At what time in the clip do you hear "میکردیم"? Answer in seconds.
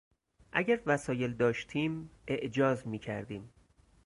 2.87-3.53